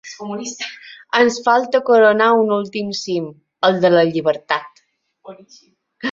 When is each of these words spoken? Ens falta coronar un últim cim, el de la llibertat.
Ens 1.17 1.35
falta 1.47 1.81
coronar 1.89 2.29
un 2.43 2.49
últim 2.55 2.89
cim, 2.99 3.27
el 3.69 3.77
de 3.83 3.91
la 3.97 4.05
llibertat. 4.13 4.83